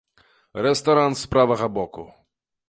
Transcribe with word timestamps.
Рэстаран 0.67 1.11
з 1.19 1.29
правага 1.35 1.69
боку. 1.77 2.09